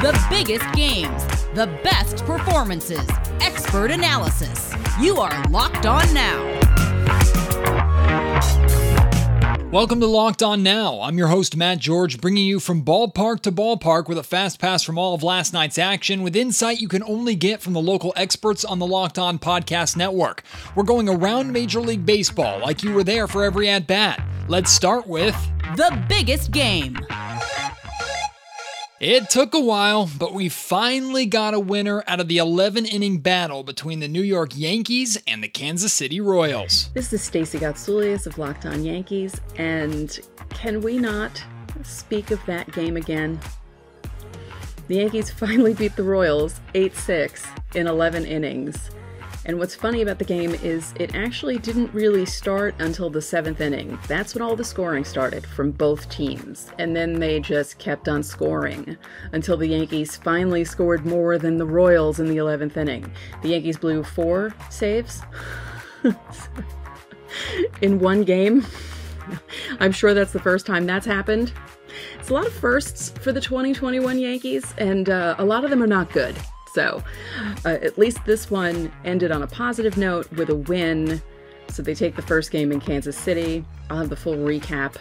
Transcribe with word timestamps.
The 0.00 0.16
biggest 0.30 0.72
games, 0.74 1.26
the 1.54 1.66
best 1.82 2.24
performances, 2.24 3.04
expert 3.40 3.90
analysis. 3.90 4.72
You 5.00 5.16
are 5.16 5.48
Locked 5.48 5.86
On 5.86 6.14
Now. 6.14 6.38
Welcome 9.72 9.98
to 9.98 10.06
Locked 10.06 10.44
On 10.44 10.62
Now. 10.62 11.00
I'm 11.00 11.18
your 11.18 11.26
host, 11.26 11.56
Matt 11.56 11.78
George, 11.78 12.20
bringing 12.20 12.46
you 12.46 12.60
from 12.60 12.84
ballpark 12.84 13.40
to 13.40 13.50
ballpark 13.50 14.06
with 14.06 14.18
a 14.18 14.22
fast 14.22 14.60
pass 14.60 14.84
from 14.84 14.98
all 14.98 15.14
of 15.14 15.24
last 15.24 15.52
night's 15.52 15.78
action 15.78 16.22
with 16.22 16.36
insight 16.36 16.80
you 16.80 16.86
can 16.86 17.02
only 17.02 17.34
get 17.34 17.60
from 17.60 17.72
the 17.72 17.82
local 17.82 18.12
experts 18.14 18.64
on 18.64 18.78
the 18.78 18.86
Locked 18.86 19.18
On 19.18 19.36
Podcast 19.36 19.96
Network. 19.96 20.44
We're 20.76 20.84
going 20.84 21.08
around 21.08 21.52
Major 21.52 21.80
League 21.80 22.06
Baseball 22.06 22.60
like 22.60 22.84
you 22.84 22.92
were 22.92 23.02
there 23.02 23.26
for 23.26 23.42
every 23.42 23.68
at 23.68 23.88
bat. 23.88 24.24
Let's 24.46 24.70
start 24.70 25.08
with 25.08 25.34
The 25.76 26.00
biggest 26.08 26.52
game. 26.52 26.96
It 29.00 29.30
took 29.30 29.54
a 29.54 29.60
while, 29.60 30.10
but 30.18 30.34
we 30.34 30.48
finally 30.48 31.24
got 31.24 31.54
a 31.54 31.60
winner 31.60 32.02
out 32.08 32.18
of 32.18 32.26
the 32.26 32.38
11 32.38 32.84
inning 32.84 33.18
battle 33.18 33.62
between 33.62 34.00
the 34.00 34.08
New 34.08 34.22
York 34.22 34.50
Yankees 34.56 35.16
and 35.24 35.40
the 35.40 35.46
Kansas 35.46 35.92
City 35.92 36.20
Royals. 36.20 36.90
This 36.94 37.12
is 37.12 37.22
Stacey 37.22 37.60
Gotsulias 37.60 38.26
of 38.26 38.38
Locked 38.38 38.66
On 38.66 38.84
Yankees, 38.84 39.40
and 39.56 40.18
can 40.50 40.80
we 40.80 40.98
not 40.98 41.40
speak 41.84 42.32
of 42.32 42.44
that 42.46 42.72
game 42.72 42.96
again? 42.96 43.38
The 44.88 44.96
Yankees 44.96 45.30
finally 45.38 45.74
beat 45.74 45.94
the 45.94 46.02
Royals 46.02 46.58
8 46.74 46.96
6 46.96 47.46
in 47.76 47.86
11 47.86 48.24
innings. 48.24 48.90
And 49.48 49.58
what's 49.58 49.74
funny 49.74 50.02
about 50.02 50.18
the 50.18 50.26
game 50.26 50.54
is 50.56 50.92
it 51.00 51.14
actually 51.14 51.56
didn't 51.56 51.90
really 51.94 52.26
start 52.26 52.74
until 52.80 53.08
the 53.08 53.22
seventh 53.22 53.62
inning. 53.62 53.98
That's 54.06 54.34
when 54.34 54.42
all 54.42 54.54
the 54.54 54.62
scoring 54.62 55.06
started 55.06 55.46
from 55.46 55.70
both 55.70 56.06
teams. 56.10 56.70
And 56.78 56.94
then 56.94 57.18
they 57.18 57.40
just 57.40 57.78
kept 57.78 58.10
on 58.10 58.22
scoring 58.22 58.98
until 59.32 59.56
the 59.56 59.66
Yankees 59.66 60.16
finally 60.16 60.66
scored 60.66 61.06
more 61.06 61.38
than 61.38 61.56
the 61.56 61.64
Royals 61.64 62.20
in 62.20 62.26
the 62.26 62.36
11th 62.36 62.76
inning. 62.76 63.10
The 63.40 63.48
Yankees 63.48 63.78
blew 63.78 64.04
four 64.04 64.54
saves 64.68 65.22
in 67.80 68.00
one 68.00 68.24
game. 68.24 68.66
I'm 69.80 69.92
sure 69.92 70.12
that's 70.12 70.32
the 70.32 70.40
first 70.40 70.66
time 70.66 70.84
that's 70.84 71.06
happened. 71.06 71.54
It's 72.20 72.28
a 72.28 72.34
lot 72.34 72.46
of 72.46 72.52
firsts 72.52 73.12
for 73.22 73.32
the 73.32 73.40
2021 73.40 74.18
Yankees, 74.18 74.74
and 74.76 75.08
uh, 75.08 75.36
a 75.38 75.44
lot 75.44 75.64
of 75.64 75.70
them 75.70 75.82
are 75.82 75.86
not 75.86 76.12
good. 76.12 76.36
So, 76.78 77.02
uh, 77.64 77.70
at 77.70 77.98
least 77.98 78.24
this 78.24 78.52
one 78.52 78.92
ended 79.04 79.32
on 79.32 79.42
a 79.42 79.48
positive 79.48 79.96
note 79.96 80.30
with 80.34 80.48
a 80.48 80.54
win. 80.54 81.20
So, 81.70 81.82
they 81.82 81.92
take 81.92 82.14
the 82.14 82.22
first 82.22 82.52
game 82.52 82.70
in 82.70 82.80
Kansas 82.80 83.16
City. 83.16 83.64
I'll 83.90 83.98
have 83.98 84.10
the 84.10 84.16
full 84.16 84.36
recap 84.36 84.94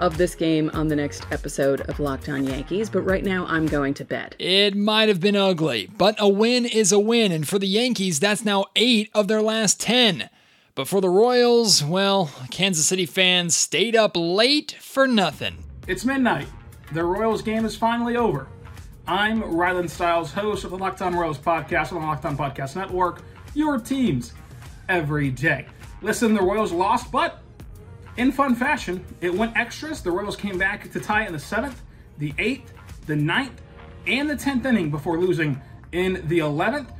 of 0.00 0.16
this 0.16 0.34
game 0.34 0.70
on 0.72 0.88
the 0.88 0.96
next 0.96 1.26
episode 1.30 1.82
of 1.82 2.00
Locked 2.00 2.30
On 2.30 2.44
Yankees, 2.44 2.88
but 2.88 3.02
right 3.02 3.22
now 3.22 3.44
I'm 3.46 3.66
going 3.66 3.92
to 3.92 4.06
bed. 4.06 4.36
It 4.38 4.74
might 4.74 5.10
have 5.10 5.20
been 5.20 5.36
ugly, 5.36 5.90
but 5.98 6.16
a 6.18 6.26
win 6.26 6.64
is 6.64 6.92
a 6.92 6.98
win, 6.98 7.30
and 7.30 7.46
for 7.46 7.58
the 7.58 7.68
Yankees, 7.68 8.18
that's 8.18 8.42
now 8.42 8.64
eight 8.74 9.10
of 9.14 9.28
their 9.28 9.42
last 9.42 9.78
10. 9.80 10.30
But 10.74 10.88
for 10.88 11.02
the 11.02 11.10
Royals, 11.10 11.84
well, 11.84 12.30
Kansas 12.50 12.86
City 12.86 13.04
fans 13.04 13.54
stayed 13.54 13.94
up 13.94 14.12
late 14.16 14.78
for 14.80 15.06
nothing. 15.06 15.58
It's 15.86 16.06
midnight. 16.06 16.48
The 16.92 17.04
Royals 17.04 17.42
game 17.42 17.66
is 17.66 17.76
finally 17.76 18.16
over. 18.16 18.48
I'm 19.06 19.42
Ryland 19.42 19.90
Styles, 19.90 20.32
host 20.32 20.62
of 20.62 20.70
the 20.70 20.78
Locked 20.78 21.02
On 21.02 21.12
Royals 21.12 21.38
podcast 21.38 21.92
on 21.92 22.00
the 22.00 22.06
Locked 22.06 22.24
On 22.24 22.36
Podcast 22.36 22.76
Network, 22.76 23.22
your 23.52 23.80
teams 23.80 24.32
every 24.88 25.28
day. 25.28 25.66
Listen, 26.02 26.34
the 26.34 26.40
Royals 26.40 26.70
lost, 26.70 27.10
but 27.10 27.42
in 28.16 28.30
fun 28.30 28.54
fashion, 28.54 29.04
it 29.20 29.34
went 29.34 29.56
extras. 29.56 30.02
The 30.02 30.12
Royals 30.12 30.36
came 30.36 30.56
back 30.56 30.90
to 30.92 31.00
tie 31.00 31.26
in 31.26 31.32
the 31.32 31.38
seventh, 31.38 31.82
the 32.18 32.32
eighth, 32.38 32.72
the 33.06 33.16
ninth, 33.16 33.60
and 34.06 34.30
the 34.30 34.36
tenth 34.36 34.66
inning 34.66 34.88
before 34.88 35.18
losing 35.18 35.60
in 35.90 36.22
the 36.28 36.38
eleventh. 36.38 36.92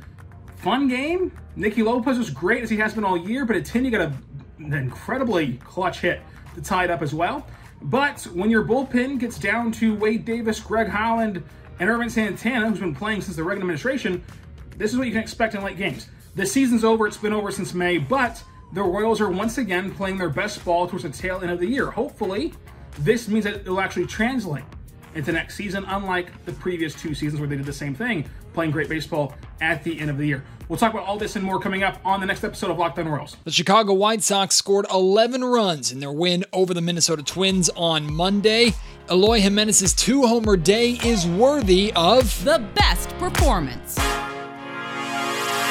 Fun 0.57 0.89
game. 0.89 1.31
Nicky 1.55 1.83
Lopez 1.83 2.17
was 2.17 2.29
great 2.29 2.63
as 2.63 2.69
he 2.69 2.75
has 2.77 2.93
been 2.93 3.05
all 3.05 3.17
year, 3.17 3.45
but 3.45 3.55
Atina 3.55 3.89
got 3.89 4.01
a, 4.01 4.13
an 4.57 4.73
incredibly 4.73 5.53
clutch 5.57 6.01
hit 6.01 6.21
to 6.55 6.61
tie 6.61 6.83
it 6.83 6.91
up 6.91 7.01
as 7.01 7.13
well. 7.13 7.47
But 7.81 8.23
when 8.33 8.49
your 8.49 8.65
bullpen 8.65 9.19
gets 9.19 9.39
down 9.39 9.71
to 9.73 9.95
Wade 9.95 10.25
Davis, 10.25 10.59
Greg 10.59 10.89
Holland, 10.89 11.43
and 11.79 11.89
Ervin 11.89 12.09
Santana, 12.09 12.69
who's 12.69 12.79
been 12.79 12.95
playing 12.95 13.21
since 13.21 13.35
the 13.35 13.43
Reagan 13.43 13.61
administration, 13.63 14.23
this 14.77 14.91
is 14.91 14.97
what 14.97 15.07
you 15.07 15.13
can 15.13 15.21
expect 15.21 15.55
in 15.55 15.63
late 15.63 15.77
games. 15.77 16.07
The 16.35 16.45
season's 16.45 16.83
over, 16.83 17.07
it's 17.07 17.17
been 17.17 17.33
over 17.33 17.51
since 17.51 17.73
May, 17.73 17.97
but 17.97 18.43
the 18.73 18.81
Royals 18.81 19.21
are 19.21 19.29
once 19.29 19.57
again 19.57 19.93
playing 19.93 20.17
their 20.17 20.29
best 20.29 20.63
ball 20.65 20.87
towards 20.87 21.03
the 21.03 21.09
tail 21.09 21.39
end 21.41 21.51
of 21.51 21.59
the 21.59 21.67
year. 21.67 21.91
Hopefully, 21.91 22.53
this 22.99 23.27
means 23.27 23.45
that 23.45 23.55
it'll 23.57 23.79
actually 23.79 24.07
translate 24.07 24.63
into 25.15 25.31
next 25.31 25.55
season, 25.55 25.85
unlike 25.87 26.43
the 26.45 26.53
previous 26.53 26.95
two 26.95 27.13
seasons 27.13 27.39
where 27.39 27.47
they 27.47 27.55
did 27.55 27.65
the 27.65 27.73
same 27.73 27.93
thing, 27.93 28.27
playing 28.53 28.71
great 28.71 28.89
baseball 28.89 29.33
at 29.61 29.83
the 29.83 29.99
end 29.99 30.09
of 30.09 30.17
the 30.17 30.25
year. 30.25 30.43
We'll 30.69 30.79
talk 30.79 30.93
about 30.93 31.05
all 31.05 31.17
this 31.17 31.35
and 31.35 31.43
more 31.43 31.59
coming 31.59 31.83
up 31.83 31.99
on 32.05 32.19
the 32.19 32.25
next 32.25 32.43
episode 32.43 32.71
of 32.71 32.77
Locked 32.77 32.97
On 32.97 33.07
Royals. 33.07 33.35
The 33.43 33.51
Chicago 33.51 33.93
White 33.93 34.23
Sox 34.23 34.55
scored 34.55 34.85
11 34.91 35.43
runs 35.43 35.91
in 35.91 35.99
their 35.99 36.11
win 36.11 36.45
over 36.53 36.73
the 36.73 36.81
Minnesota 36.81 37.21
Twins 37.21 37.69
on 37.75 38.11
Monday. 38.13 38.73
Eloy 39.09 39.41
Jimenez's 39.41 39.93
two 39.93 40.25
homer 40.25 40.55
day 40.55 40.91
is 41.03 41.27
worthy 41.27 41.91
of 41.95 42.43
The 42.45 42.59
best 42.75 43.09
performance. 43.17 43.99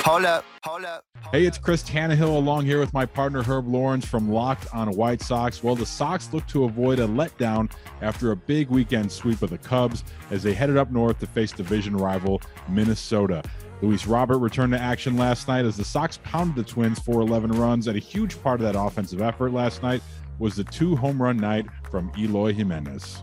Hold 0.05 0.25
up, 0.25 0.45
hold 0.65 0.85
up. 0.85 1.05
Hey, 1.31 1.47
it's 1.47 1.59
Chris 1.59 1.85
Tannehill 1.85 2.37
along 2.37 2.65
here 2.65 2.81
with 2.81 2.93
my 2.93 3.07
partner 3.07 3.41
Herb 3.41 3.69
Lawrence 3.69 4.05
from 4.05 4.29
Locked 4.29 4.67
on 4.75 4.91
White 4.91 5.23
Sox. 5.23 5.63
Well, 5.63 5.77
the 5.77 5.87
Sox 5.87 6.33
look 6.33 6.45
to 6.49 6.65
avoid 6.65 6.99
a 6.99 7.07
letdown 7.07 7.71
after 8.01 8.33
a 8.33 8.37
big 8.37 8.69
weekend 8.69 9.13
sweep 9.13 9.43
of 9.43 9.51
the 9.51 9.59
Cubs 9.59 10.03
as 10.33 10.43
they 10.43 10.55
headed 10.55 10.77
up 10.77 10.91
north 10.91 11.21
to 11.21 11.27
face 11.29 11.53
division 11.53 11.97
rival 11.97 12.43
Minnesota. 12.69 13.45
Luis 13.81 14.05
Robert 14.05 14.39
returned 14.39 14.73
to 14.73 14.79
action 14.79 15.17
last 15.17 15.47
night 15.47 15.65
as 15.65 15.77
the 15.77 15.85
Sox 15.85 16.19
pounded 16.25 16.57
the 16.57 16.69
Twins 16.69 16.99
for 16.99 17.21
11 17.21 17.53
runs, 17.53 17.87
and 17.87 17.97
a 17.97 18.01
huge 18.01 18.43
part 18.43 18.61
of 18.61 18.67
that 18.67 18.77
offensive 18.77 19.23
effort 19.23 19.53
last 19.53 19.85
night 19.85 20.03
was 20.41 20.57
the 20.57 20.65
two 20.65 20.97
home 20.97 21.23
run 21.23 21.37
night 21.37 21.67
from 21.93 22.11
Eloy 22.19 22.53
Jimenez. 22.53 23.23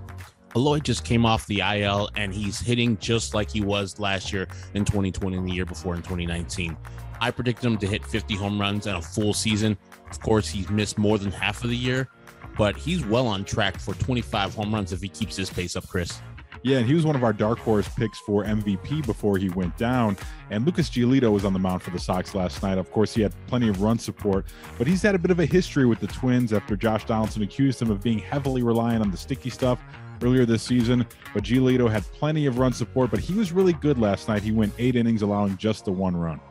Eloy 0.56 0.80
just 0.80 1.04
came 1.04 1.26
off 1.26 1.46
the 1.48 1.62
IL 1.62 2.10
and 2.16 2.34
he's 2.34 2.60
hitting 2.60 2.98
just 2.98 3.34
like 3.34 3.52
he 3.52 3.62
was 3.62 4.00
last 4.00 4.34
year 4.34 4.48
in 4.74 4.84
2020 4.86 5.38
and 5.38 5.48
the 5.48 5.52
year 5.52 5.66
before 5.66 5.96
in 5.96 6.02
2019. 6.02 6.76
I 7.22 7.32
predicted 7.32 7.66
him 7.66 7.78
to 7.78 7.88
hit 7.88 8.06
50 8.06 8.36
home 8.36 8.60
runs 8.60 8.88
in 8.88 8.96
a 8.96 9.02
full 9.02 9.34
season. 9.34 9.78
Of 10.10 10.20
course, 10.22 10.48
he's 10.48 10.70
missed 10.70 10.98
more 10.98 11.18
than 11.18 11.32
half 11.32 11.64
of 11.64 11.70
the 11.70 11.76
year, 11.76 12.10
but 12.58 12.76
he's 12.76 13.06
well 13.06 13.28
on 13.28 13.44
track 13.46 13.78
for 13.80 13.94
25 13.96 14.56
home 14.56 14.74
runs 14.74 14.94
if 14.94 15.02
he 15.02 15.10
keeps 15.10 15.36
his 15.36 15.50
pace 15.50 15.76
up, 15.76 15.88
Chris. 15.88 16.22
Yeah, 16.64 16.80
and 16.80 16.88
he 16.88 16.94
was 16.94 17.06
one 17.06 17.16
of 17.16 17.24
our 17.24 17.32
dark 17.32 17.60
horse 17.60 17.88
picks 17.88 18.20
for 18.20 18.44
MVP 18.44 19.06
before 19.06 19.38
he 19.38 19.50
went 19.50 19.78
down. 19.78 20.18
And 20.50 20.66
Lucas 20.66 20.90
Giolito 20.90 21.32
was 21.32 21.46
on 21.46 21.54
the 21.54 21.60
mound 21.60 21.82
for 21.82 21.92
the 21.92 22.00
Sox 22.00 22.36
last 22.36 22.62
night. 22.62 22.78
Of 22.78 22.92
course, 22.92 23.14
he 23.14 23.22
had 23.22 23.34
plenty 23.48 23.70
of 23.70 23.82
run 23.82 23.98
support, 23.98 24.46
but 24.78 24.86
he's 24.86 25.02
had 25.02 25.16
a 25.16 25.20
bit 25.20 25.32
of 25.32 25.40
a 25.40 25.46
history 25.46 25.86
with 25.86 26.00
the 26.00 26.08
Twins 26.08 26.52
after 26.52 26.76
Josh 26.76 27.06
Donaldson 27.06 27.44
accused 27.44 27.82
him 27.82 27.90
of 27.90 28.02
being 28.02 28.20
heavily 28.20 28.62
reliant 28.62 29.04
on 29.04 29.12
the 29.12 29.18
sticky 29.18 29.50
stuff 29.50 29.80
earlier 30.22 30.46
this 30.46 30.64
season. 30.64 31.06
But 31.34 31.44
Giolito 31.44 31.90
had 31.90 32.04
plenty 32.04 32.46
of 32.46 32.58
run 32.58 32.74
support, 32.74 33.12
but 33.12 33.20
he 33.20 33.34
was 33.34 33.52
really 33.52 33.74
good 33.74 33.98
last 33.98 34.28
night. 34.28 34.42
He 34.42 34.52
went 34.52 34.74
eight 34.78 34.96
innings, 34.96 35.22
allowing 35.22 35.56
just 35.58 35.86
the 35.86 35.92
one 35.92 36.16
run. 36.16 36.42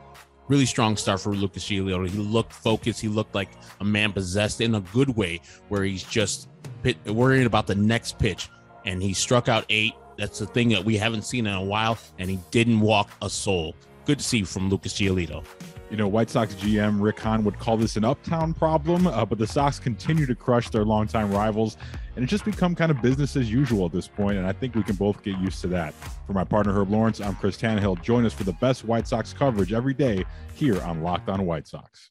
Really 0.49 0.65
strong 0.65 0.97
start 0.97 1.21
for 1.21 1.35
Lucas 1.35 1.65
Giolito. 1.69 2.09
He 2.09 2.17
looked 2.17 2.55
focused. 2.55 3.01
He 3.03 3.09
looked 3.09 3.35
like 3.35 3.51
a 3.81 3.85
man 3.85 4.13
possessed 4.13 4.63
in 4.63 4.75
a 4.75 4.81
good 4.81 5.15
way, 5.15 5.43
where 5.69 5.85
he's 5.85 6.03
just 6.03 6.49
pit, 6.83 6.97
worrying 7.07 7.45
about 7.45 7.67
the 7.67 7.75
next 7.75 8.19
pitch. 8.19 8.49
And 8.85 9.03
he 9.03 9.13
struck 9.13 9.49
out 9.49 9.65
eight. 9.69 9.95
That's 10.17 10.39
the 10.39 10.47
thing 10.47 10.69
that 10.71 10.85
we 10.85 10.97
haven't 10.97 11.23
seen 11.23 11.47
in 11.47 11.55
a 11.55 11.63
while. 11.63 11.99
And 12.19 12.31
he 12.31 12.39
didn't 12.51 12.81
walk 12.81 13.11
a 13.23 13.31
soul. 13.31 13.75
Good 14.05 14.19
to 14.19 14.25
see 14.25 14.43
from 14.43 14.71
Lucas 14.71 14.95
Giolito. 14.95 15.45
You 15.91 15.97
know, 15.97 16.07
White 16.07 16.29
Sox 16.29 16.55
GM 16.55 17.01
Rick 17.01 17.19
Hahn 17.21 17.45
would 17.45 17.59
call 17.59 17.79
this 17.79 17.97
an 17.97 18.05
uptown 18.05 18.53
problem, 18.53 19.07
uh, 19.07 19.25
but 19.25 19.39
the 19.39 19.47
Sox 19.47 19.79
continue 19.79 20.27
to 20.27 20.35
crush 20.35 20.69
their 20.69 20.85
longtime 20.85 21.33
rivals, 21.33 21.79
and 22.15 22.23
it's 22.23 22.31
just 22.31 22.45
become 22.45 22.75
kind 22.75 22.91
of 22.91 23.01
business 23.01 23.37
as 23.37 23.51
usual 23.51 23.87
at 23.87 23.93
this 23.93 24.07
point, 24.07 24.37
and 24.37 24.47
I 24.47 24.53
think 24.53 24.75
we 24.75 24.83
can 24.83 24.97
both 24.97 25.23
get 25.23 25.39
used 25.39 25.63
to 25.63 25.67
that. 25.69 25.95
For 26.27 26.35
my 26.35 26.45
partner 26.45 26.75
Herb 26.75 26.91
Lawrence, 26.91 27.23
I'm 27.23 27.37
Chris 27.37 27.57
Tannehill. 27.57 28.03
Join 28.03 28.27
us 28.27 28.35
for 28.35 28.45
the 28.45 28.53
best 28.55 28.85
White 28.85 29.09
Sox 29.09 29.33
coverage 29.33 29.73
every 29.73 29.95
day 29.95 30.27
here 30.55 30.79
on 30.83 31.03
Locked 31.03 31.31
On 31.31 31.47
White 31.47 31.67
Sox. 31.67 32.11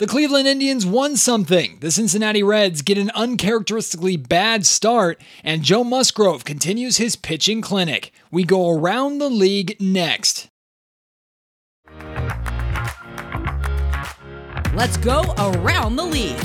The 0.00 0.06
Cleveland 0.06 0.48
Indians 0.48 0.86
won 0.86 1.14
something. 1.18 1.76
The 1.80 1.90
Cincinnati 1.90 2.42
Reds 2.42 2.80
get 2.80 2.96
an 2.96 3.10
uncharacteristically 3.14 4.16
bad 4.16 4.64
start, 4.64 5.20
and 5.44 5.62
Joe 5.62 5.84
Musgrove 5.84 6.42
continues 6.46 6.96
his 6.96 7.16
pitching 7.16 7.60
clinic. 7.60 8.10
We 8.30 8.44
go 8.44 8.70
around 8.70 9.18
the 9.18 9.28
league 9.28 9.76
next. 9.78 10.48
Let's 14.72 14.96
go 14.96 15.34
around 15.36 15.96
the 15.96 16.06
league. 16.06 16.38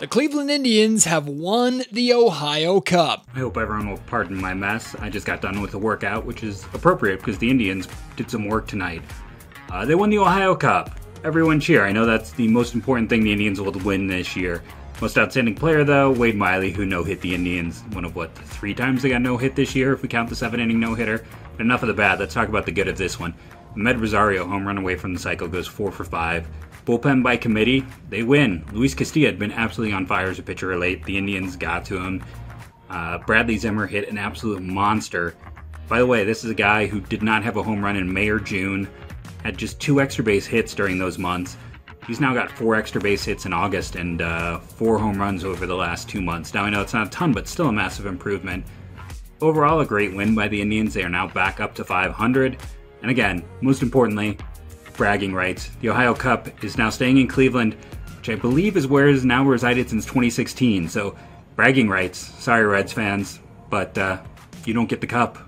The 0.00 0.06
Cleveland 0.06 0.50
Indians 0.50 1.06
have 1.06 1.26
won 1.26 1.84
the 1.92 2.12
Ohio 2.12 2.82
Cup. 2.82 3.26
I 3.34 3.38
hope 3.38 3.56
everyone 3.56 3.88
will 3.88 4.02
pardon 4.04 4.38
my 4.38 4.52
mess. 4.52 4.94
I 4.96 5.08
just 5.08 5.24
got 5.24 5.40
done 5.40 5.62
with 5.62 5.72
a 5.72 5.78
workout, 5.78 6.26
which 6.26 6.44
is 6.44 6.62
appropriate 6.74 7.20
because 7.20 7.38
the 7.38 7.48
Indians 7.48 7.88
did 8.16 8.30
some 8.30 8.46
work 8.46 8.66
tonight. 8.66 9.00
Uh, 9.70 9.84
they 9.84 9.94
won 9.94 10.10
the 10.10 10.18
Ohio 10.18 10.54
Cup. 10.54 10.98
Everyone 11.24 11.58
cheer. 11.58 11.84
I 11.84 11.92
know 11.92 12.06
that's 12.06 12.32
the 12.32 12.48
most 12.48 12.74
important 12.74 13.08
thing 13.08 13.24
the 13.24 13.32
Indians 13.32 13.60
will 13.60 13.72
win 13.72 14.06
this 14.06 14.36
year. 14.36 14.62
Most 15.00 15.18
outstanding 15.18 15.54
player, 15.54 15.82
though, 15.82 16.12
Wade 16.12 16.36
Miley, 16.36 16.70
who 16.70 16.86
no 16.86 17.02
hit 17.02 17.20
the 17.20 17.34
Indians 17.34 17.82
one 17.92 18.04
of 18.04 18.14
what, 18.14 18.34
three 18.34 18.74
times 18.74 19.02
they 19.02 19.08
got 19.08 19.22
no 19.22 19.36
hit 19.36 19.56
this 19.56 19.74
year, 19.74 19.92
if 19.92 20.02
we 20.02 20.08
count 20.08 20.28
the 20.28 20.36
seven 20.36 20.60
inning 20.60 20.78
no 20.78 20.94
hitter. 20.94 21.24
But 21.56 21.62
enough 21.62 21.82
of 21.82 21.88
the 21.88 21.94
bad, 21.94 22.20
let's 22.20 22.34
talk 22.34 22.48
about 22.48 22.66
the 22.66 22.72
good 22.72 22.88
of 22.88 22.96
this 22.96 23.18
one. 23.18 23.34
Amed 23.76 24.00
Rosario, 24.00 24.46
home 24.46 24.66
run 24.66 24.78
away 24.78 24.94
from 24.96 25.12
the 25.12 25.18
cycle, 25.18 25.48
goes 25.48 25.66
four 25.66 25.90
for 25.90 26.04
five. 26.04 26.46
Bullpen 26.86 27.22
by 27.22 27.36
committee, 27.36 27.84
they 28.10 28.22
win. 28.22 28.64
Luis 28.72 28.94
Castillo 28.94 29.26
had 29.26 29.38
been 29.38 29.52
absolutely 29.52 29.94
on 29.94 30.06
fire 30.06 30.28
as 30.28 30.38
a 30.38 30.42
pitcher 30.42 30.76
late. 30.76 31.04
The 31.04 31.16
Indians 31.16 31.56
got 31.56 31.84
to 31.86 31.98
him. 31.98 32.22
Uh, 32.90 33.18
Bradley 33.18 33.56
Zimmer 33.56 33.86
hit 33.86 34.08
an 34.08 34.18
absolute 34.18 34.62
monster. 34.62 35.34
By 35.88 35.98
the 35.98 36.06
way, 36.06 36.24
this 36.24 36.44
is 36.44 36.50
a 36.50 36.54
guy 36.54 36.86
who 36.86 37.00
did 37.00 37.22
not 37.22 37.42
have 37.42 37.56
a 37.56 37.62
home 37.62 37.84
run 37.84 37.96
in 37.96 38.12
May 38.12 38.28
or 38.28 38.38
June, 38.38 38.88
had 39.44 39.56
just 39.58 39.78
two 39.80 40.00
extra 40.00 40.24
base 40.24 40.46
hits 40.46 40.74
during 40.74 40.98
those 40.98 41.18
months. 41.18 41.56
He's 42.06 42.20
now 42.20 42.34
got 42.34 42.50
four 42.50 42.74
extra 42.74 43.00
base 43.00 43.24
hits 43.24 43.46
in 43.46 43.52
August 43.52 43.96
and 43.96 44.20
uh, 44.20 44.58
four 44.58 44.98
home 44.98 45.18
runs 45.18 45.44
over 45.44 45.66
the 45.66 45.74
last 45.74 46.08
two 46.08 46.20
months. 46.20 46.52
Now, 46.52 46.64
I 46.64 46.70
know 46.70 46.82
it's 46.82 46.92
not 46.92 47.06
a 47.06 47.10
ton, 47.10 47.32
but 47.32 47.48
still 47.48 47.68
a 47.68 47.72
massive 47.72 48.06
improvement. 48.06 48.66
Overall, 49.40 49.80
a 49.80 49.86
great 49.86 50.14
win 50.14 50.34
by 50.34 50.48
the 50.48 50.60
Indians. 50.60 50.94
They 50.94 51.02
are 51.02 51.08
now 51.08 51.28
back 51.28 51.60
up 51.60 51.74
to 51.76 51.84
500. 51.84 52.58
And 53.02 53.10
again, 53.10 53.44
most 53.60 53.82
importantly, 53.82 54.36
bragging 54.96 55.34
rights. 55.34 55.70
The 55.80 55.90
Ohio 55.90 56.14
Cup 56.14 56.64
is 56.64 56.78
now 56.78 56.90
staying 56.90 57.18
in 57.18 57.26
Cleveland, 57.26 57.74
which 58.18 58.28
I 58.28 58.34
believe 58.34 58.76
is 58.76 58.86
where 58.86 59.08
it 59.08 59.12
has 59.12 59.24
now 59.24 59.44
resided 59.44 59.88
since 59.88 60.04
2016. 60.04 60.88
So, 60.88 61.16
bragging 61.56 61.88
rights. 61.88 62.18
Sorry, 62.18 62.64
Reds 62.64 62.92
fans, 62.92 63.40
but 63.70 63.96
uh, 63.96 64.22
you 64.64 64.74
don't 64.74 64.88
get 64.88 65.00
the 65.00 65.06
cup. 65.06 65.38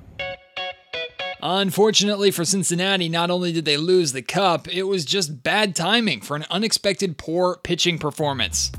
Unfortunately 1.49 2.33
for 2.33 2.45
Cincinnati, 2.45 3.09
not 3.09 3.31
only 3.31 3.53
did 3.53 3.65
they 3.65 3.77
lose 3.77 4.11
the 4.11 4.21
cup, 4.21 4.67
it 4.67 4.83
was 4.83 5.05
just 5.05 5.45
bad 5.45 5.77
timing 5.77 6.21
for 6.21 6.35
an 6.35 6.45
unexpected 6.51 7.19
poor 7.19 7.61
pitching 7.63 8.01
performance. 8.01 8.73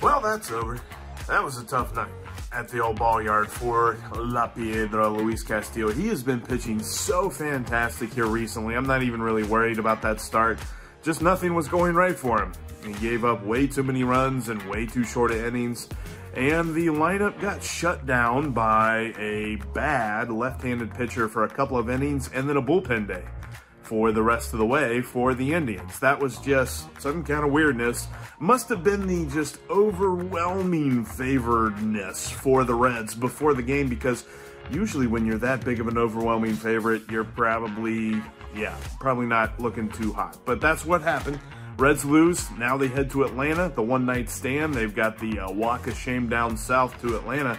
Well, 0.00 0.22
that's 0.22 0.50
over. 0.50 0.80
That 1.28 1.44
was 1.44 1.58
a 1.58 1.64
tough 1.64 1.94
night 1.94 2.08
at 2.52 2.70
the 2.70 2.82
old 2.82 2.98
ball 2.98 3.22
yard 3.22 3.50
for 3.50 3.98
La 4.16 4.46
Piedra, 4.46 5.10
Luis 5.10 5.42
Castillo. 5.42 5.92
He 5.92 6.08
has 6.08 6.22
been 6.22 6.40
pitching 6.40 6.82
so 6.82 7.28
fantastic 7.28 8.14
here 8.14 8.24
recently. 8.24 8.76
I'm 8.76 8.86
not 8.86 9.02
even 9.02 9.20
really 9.20 9.44
worried 9.44 9.78
about 9.78 10.00
that 10.00 10.18
start. 10.18 10.58
Just 11.02 11.20
nothing 11.20 11.54
was 11.54 11.68
going 11.68 11.94
right 11.94 12.16
for 12.16 12.40
him. 12.40 12.52
He 12.82 12.94
gave 12.94 13.26
up 13.26 13.44
way 13.44 13.66
too 13.66 13.82
many 13.82 14.04
runs 14.04 14.48
and 14.48 14.62
way 14.70 14.86
too 14.86 15.04
short 15.04 15.32
of 15.32 15.44
innings 15.44 15.86
and 16.36 16.74
the 16.74 16.88
lineup 16.88 17.40
got 17.40 17.62
shut 17.62 18.04
down 18.04 18.52
by 18.52 19.14
a 19.18 19.56
bad 19.72 20.30
left-handed 20.30 20.92
pitcher 20.92 21.28
for 21.28 21.44
a 21.44 21.48
couple 21.48 21.78
of 21.78 21.88
innings 21.88 22.30
and 22.34 22.48
then 22.48 22.58
a 22.58 22.62
bullpen 22.62 23.08
day 23.08 23.24
for 23.82 24.12
the 24.12 24.22
rest 24.22 24.52
of 24.52 24.58
the 24.58 24.66
way 24.66 25.00
for 25.00 25.32
the 25.34 25.54
Indians. 25.54 25.98
That 26.00 26.20
was 26.20 26.38
just 26.38 26.88
some 27.00 27.24
kind 27.24 27.44
of 27.44 27.52
weirdness. 27.52 28.08
Must 28.38 28.68
have 28.68 28.84
been 28.84 29.06
the 29.06 29.32
just 29.32 29.58
overwhelming 29.70 31.06
favoredness 31.06 32.30
for 32.30 32.64
the 32.64 32.74
Reds 32.74 33.14
before 33.14 33.54
the 33.54 33.62
game 33.62 33.88
because 33.88 34.24
usually 34.70 35.06
when 35.06 35.24
you're 35.24 35.38
that 35.38 35.64
big 35.64 35.80
of 35.80 35.88
an 35.88 35.96
overwhelming 35.96 36.54
favorite, 36.54 37.02
you're 37.10 37.24
probably, 37.24 38.20
yeah, 38.54 38.76
probably 39.00 39.26
not 39.26 39.58
looking 39.60 39.88
too 39.88 40.12
hot. 40.12 40.36
But 40.44 40.60
that's 40.60 40.84
what 40.84 41.00
happened. 41.00 41.38
Reds 41.78 42.04
lose. 42.04 42.50
Now 42.52 42.76
they 42.76 42.88
head 42.88 43.10
to 43.10 43.24
Atlanta, 43.24 43.70
the 43.74 43.82
one 43.82 44.06
night 44.06 44.30
stand. 44.30 44.74
They've 44.74 44.94
got 44.94 45.18
the 45.18 45.40
uh, 45.40 45.50
walk 45.50 45.86
of 45.86 45.96
shame 45.96 46.28
down 46.28 46.56
south 46.56 47.00
to 47.02 47.16
Atlanta. 47.16 47.58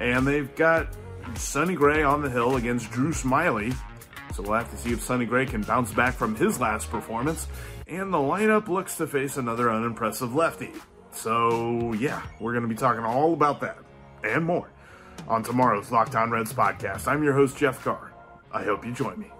And 0.00 0.26
they've 0.26 0.54
got 0.54 0.88
Sonny 1.34 1.74
Gray 1.74 2.02
on 2.02 2.22
the 2.22 2.30
hill 2.30 2.56
against 2.56 2.90
Drew 2.90 3.10
Smyly. 3.10 3.74
So 4.34 4.42
we'll 4.42 4.54
have 4.54 4.70
to 4.70 4.76
see 4.76 4.92
if 4.92 5.02
Sonny 5.02 5.26
Gray 5.26 5.44
can 5.44 5.62
bounce 5.62 5.92
back 5.92 6.14
from 6.14 6.34
his 6.34 6.60
last 6.60 6.90
performance. 6.90 7.46
And 7.86 8.12
the 8.12 8.18
lineup 8.18 8.68
looks 8.68 8.96
to 8.96 9.06
face 9.06 9.36
another 9.36 9.70
unimpressive 9.70 10.34
lefty. 10.34 10.72
So, 11.10 11.92
yeah, 11.94 12.22
we're 12.40 12.52
going 12.52 12.62
to 12.62 12.68
be 12.68 12.74
talking 12.74 13.04
all 13.04 13.32
about 13.32 13.60
that 13.60 13.78
and 14.22 14.44
more 14.44 14.70
on 15.26 15.42
tomorrow's 15.42 15.90
Locked 15.90 16.14
On 16.14 16.30
Reds 16.30 16.52
podcast. 16.52 17.08
I'm 17.08 17.22
your 17.22 17.34
host, 17.34 17.56
Jeff 17.56 17.82
Carr. 17.82 18.12
I 18.52 18.62
hope 18.62 18.84
you 18.84 18.92
join 18.92 19.18
me. 19.18 19.30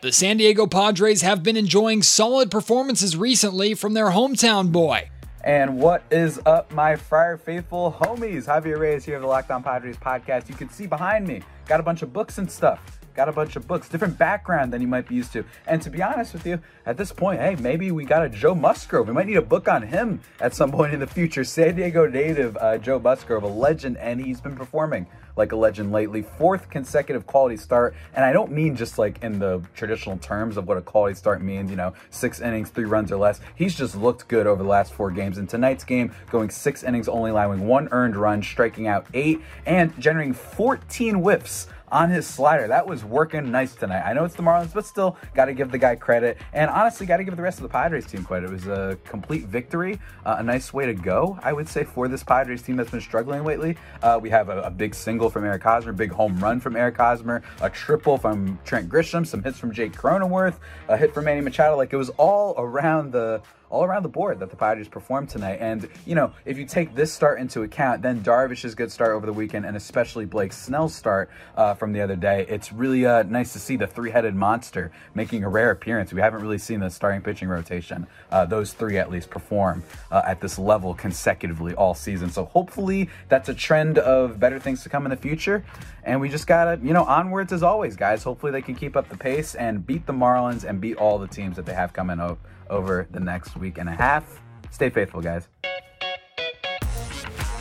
The 0.00 0.12
San 0.12 0.36
Diego 0.36 0.68
Padres 0.68 1.22
have 1.22 1.42
been 1.42 1.56
enjoying 1.56 2.04
solid 2.04 2.52
performances 2.52 3.16
recently 3.16 3.74
from 3.74 3.94
their 3.94 4.10
hometown 4.10 4.70
boy. 4.70 5.10
And 5.42 5.80
what 5.80 6.04
is 6.12 6.38
up, 6.46 6.70
my 6.72 6.94
Friar 6.94 7.36
Faithful 7.36 7.96
homies? 8.00 8.44
Javier 8.44 8.78
Reyes 8.78 9.04
here 9.04 9.16
of 9.16 9.22
the 9.22 9.26
Locked 9.26 9.50
On 9.50 9.60
Padres 9.60 9.96
podcast. 9.96 10.48
You 10.48 10.54
can 10.54 10.70
see 10.70 10.86
behind 10.86 11.26
me, 11.26 11.42
got 11.66 11.80
a 11.80 11.82
bunch 11.82 12.02
of 12.02 12.12
books 12.12 12.38
and 12.38 12.48
stuff. 12.48 13.00
Got 13.16 13.28
a 13.28 13.32
bunch 13.32 13.56
of 13.56 13.66
books, 13.66 13.88
different 13.88 14.16
background 14.16 14.72
than 14.72 14.80
you 14.80 14.86
might 14.86 15.08
be 15.08 15.16
used 15.16 15.32
to. 15.32 15.44
And 15.66 15.82
to 15.82 15.90
be 15.90 16.00
honest 16.00 16.32
with 16.32 16.46
you, 16.46 16.60
at 16.86 16.96
this 16.96 17.10
point, 17.10 17.40
hey, 17.40 17.56
maybe 17.56 17.90
we 17.90 18.04
got 18.04 18.24
a 18.24 18.28
Joe 18.28 18.54
Musgrove. 18.54 19.08
We 19.08 19.14
might 19.14 19.26
need 19.26 19.34
a 19.34 19.42
book 19.42 19.66
on 19.66 19.82
him 19.82 20.20
at 20.40 20.54
some 20.54 20.70
point 20.70 20.94
in 20.94 21.00
the 21.00 21.08
future. 21.08 21.42
San 21.42 21.74
Diego 21.74 22.06
native 22.06 22.56
uh, 22.58 22.78
Joe 22.78 23.00
Musgrove, 23.00 23.42
a 23.42 23.48
legend, 23.48 23.96
and 23.96 24.24
he's 24.24 24.40
been 24.40 24.54
performing 24.54 25.08
like 25.38 25.52
a 25.52 25.56
legend 25.56 25.92
lately. 25.92 26.22
Fourth 26.22 26.68
consecutive 26.68 27.26
quality 27.26 27.56
start. 27.56 27.94
And 28.14 28.24
I 28.24 28.32
don't 28.32 28.52
mean 28.52 28.76
just 28.76 28.98
like 28.98 29.22
in 29.22 29.38
the 29.38 29.62
traditional 29.74 30.18
terms 30.18 30.56
of 30.56 30.66
what 30.66 30.76
a 30.76 30.82
quality 30.82 31.14
start 31.14 31.40
means, 31.40 31.70
you 31.70 31.76
know, 31.76 31.94
six 32.10 32.40
innings, 32.40 32.70
three 32.70 32.84
runs 32.84 33.10
or 33.10 33.16
less. 33.16 33.40
He's 33.54 33.74
just 33.74 33.96
looked 33.96 34.28
good 34.28 34.46
over 34.46 34.62
the 34.62 34.68
last 34.68 34.92
four 34.92 35.10
games. 35.10 35.38
In 35.38 35.46
tonight's 35.46 35.84
game, 35.84 36.12
going 36.30 36.50
six 36.50 36.82
innings, 36.82 37.08
only 37.08 37.30
allowing 37.30 37.66
one 37.66 37.88
earned 37.92 38.16
run, 38.16 38.42
striking 38.42 38.86
out 38.86 39.06
eight, 39.14 39.40
and 39.64 39.98
generating 39.98 40.34
14 40.34 41.14
whiffs 41.16 41.68
on 41.90 42.10
his 42.10 42.26
slider. 42.26 42.68
That 42.68 42.86
was 42.86 43.04
working 43.04 43.50
nice 43.50 43.74
tonight. 43.74 44.02
I 44.02 44.12
know 44.12 44.24
it's 44.24 44.34
the 44.34 44.42
Marlins, 44.42 44.72
but 44.72 44.86
still, 44.86 45.16
got 45.34 45.46
to 45.46 45.54
give 45.54 45.70
the 45.70 45.78
guy 45.78 45.96
credit. 45.96 46.38
And 46.52 46.70
honestly, 46.70 47.06
got 47.06 47.18
to 47.18 47.24
give 47.24 47.36
the 47.36 47.42
rest 47.42 47.58
of 47.58 47.62
the 47.62 47.68
Padres 47.68 48.06
team 48.06 48.24
credit. 48.24 48.50
It 48.50 48.52
was 48.52 48.66
a 48.66 48.98
complete 49.04 49.44
victory, 49.44 49.98
uh, 50.24 50.36
a 50.38 50.42
nice 50.42 50.72
way 50.72 50.86
to 50.86 50.94
go, 50.94 51.38
I 51.42 51.52
would 51.52 51.68
say, 51.68 51.84
for 51.84 52.08
this 52.08 52.22
Padres 52.22 52.62
team 52.62 52.76
that's 52.76 52.90
been 52.90 53.00
struggling 53.00 53.44
lately. 53.44 53.76
Uh, 54.02 54.18
we 54.20 54.30
have 54.30 54.48
a, 54.48 54.62
a, 54.62 54.70
big 54.70 54.94
single 54.94 55.28
from 55.28 55.44
Eric 55.44 55.62
Hosmer, 55.62 55.92
big 55.92 56.12
home 56.12 56.38
run 56.38 56.60
from 56.60 56.76
Eric 56.76 56.96
Hosmer, 56.96 57.42
a 57.60 57.68
triple 57.68 58.16
from 58.16 58.58
Trent 58.64 58.88
Grisham, 58.88 59.26
some 59.26 59.42
hits 59.42 59.58
from 59.58 59.72
Jake 59.72 59.92
Cronenworth, 59.92 60.56
a 60.88 60.96
hit 60.96 61.12
from 61.12 61.24
Manny 61.24 61.40
Machado. 61.40 61.76
Like 61.76 61.92
it 61.92 61.96
was 61.96 62.10
all 62.10 62.54
around 62.58 63.12
the 63.12 63.42
all 63.70 63.84
around 63.84 64.02
the 64.02 64.08
board 64.08 64.40
that 64.40 64.50
the 64.50 64.56
Padres 64.56 64.88
performed 64.88 65.28
tonight. 65.28 65.58
And, 65.60 65.88
you 66.06 66.14
know, 66.14 66.32
if 66.44 66.58
you 66.58 66.64
take 66.64 66.94
this 66.94 67.12
start 67.12 67.40
into 67.40 67.62
account, 67.62 68.02
then 68.02 68.22
Darvish's 68.22 68.74
good 68.74 68.90
start 68.90 69.12
over 69.12 69.26
the 69.26 69.32
weekend, 69.32 69.66
and 69.66 69.76
especially 69.76 70.24
Blake 70.24 70.52
Snell's 70.52 70.94
start 70.94 71.30
uh, 71.56 71.74
from 71.74 71.92
the 71.92 72.00
other 72.00 72.16
day, 72.16 72.46
it's 72.48 72.72
really 72.72 73.04
uh, 73.04 73.22
nice 73.24 73.52
to 73.52 73.58
see 73.58 73.76
the 73.76 73.86
three 73.86 74.10
headed 74.10 74.34
monster 74.34 74.90
making 75.14 75.44
a 75.44 75.48
rare 75.48 75.70
appearance. 75.70 76.12
We 76.12 76.20
haven't 76.20 76.40
really 76.40 76.58
seen 76.58 76.80
the 76.80 76.90
starting 76.90 77.22
pitching 77.22 77.48
rotation, 77.48 78.06
uh, 78.30 78.46
those 78.46 78.72
three 78.72 78.98
at 78.98 79.10
least, 79.10 79.30
perform 79.30 79.82
uh, 80.10 80.22
at 80.26 80.40
this 80.40 80.58
level 80.58 80.94
consecutively 80.94 81.74
all 81.74 81.94
season. 81.94 82.30
So 82.30 82.46
hopefully 82.46 83.10
that's 83.28 83.48
a 83.48 83.54
trend 83.54 83.98
of 83.98 84.40
better 84.40 84.58
things 84.58 84.82
to 84.84 84.88
come 84.88 85.04
in 85.04 85.10
the 85.10 85.16
future. 85.16 85.64
And 86.04 86.20
we 86.20 86.30
just 86.30 86.46
got 86.46 86.64
to, 86.64 86.86
you 86.86 86.94
know, 86.94 87.04
onwards 87.04 87.52
as 87.52 87.62
always, 87.62 87.96
guys. 87.96 88.22
Hopefully 88.22 88.50
they 88.50 88.62
can 88.62 88.74
keep 88.74 88.96
up 88.96 89.08
the 89.10 89.16
pace 89.16 89.54
and 89.54 89.86
beat 89.86 90.06
the 90.06 90.12
Marlins 90.12 90.64
and 90.64 90.80
beat 90.80 90.96
all 90.96 91.18
the 91.18 91.28
teams 91.28 91.56
that 91.56 91.66
they 91.66 91.74
have 91.74 91.92
coming 91.92 92.18
up 92.18 92.38
over 92.70 93.06
the 93.10 93.20
next 93.20 93.56
week 93.56 93.78
and 93.78 93.88
a 93.88 93.92
half. 93.92 94.40
Stay 94.70 94.90
faithful, 94.90 95.20
guys. 95.20 95.48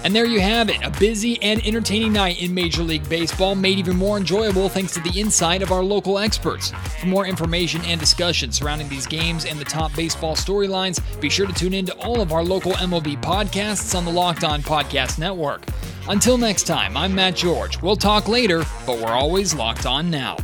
And 0.03 0.15
there 0.15 0.25
you 0.25 0.39
have 0.39 0.69
it, 0.69 0.81
a 0.85 0.89
busy 0.89 1.41
and 1.41 1.61
entertaining 1.67 2.13
night 2.13 2.41
in 2.41 2.53
Major 2.53 2.81
League 2.81 3.09
Baseball, 3.09 3.55
made 3.55 3.77
even 3.77 3.97
more 3.97 4.17
enjoyable 4.17 4.69
thanks 4.69 4.93
to 4.93 5.01
the 5.01 5.19
insight 5.19 5.61
of 5.61 5.73
our 5.73 5.83
local 5.83 6.17
experts. 6.17 6.71
For 7.01 7.07
more 7.07 7.27
information 7.27 7.81
and 7.83 7.99
discussion 7.99 8.53
surrounding 8.53 8.87
these 8.87 9.05
games 9.05 9.43
and 9.43 9.59
the 9.59 9.65
top 9.65 9.93
baseball 9.95 10.35
storylines, 10.35 11.01
be 11.19 11.29
sure 11.29 11.45
to 11.45 11.51
tune 11.51 11.73
in 11.73 11.85
to 11.87 11.93
all 11.95 12.21
of 12.21 12.31
our 12.31 12.43
local 12.43 12.71
MLB 12.73 13.21
podcasts 13.21 13.95
on 13.95 14.05
the 14.05 14.11
Locked 14.11 14.45
On 14.45 14.61
Podcast 14.61 15.19
Network. 15.19 15.65
Until 16.07 16.37
next 16.37 16.63
time, 16.63 16.95
I'm 16.95 17.13
Matt 17.13 17.35
George. 17.35 17.81
We'll 17.81 17.97
talk 17.97 18.29
later, 18.29 18.63
but 18.85 18.99
we're 18.99 19.11
always 19.11 19.53
locked 19.53 19.85
on 19.85 20.09
now. 20.09 20.37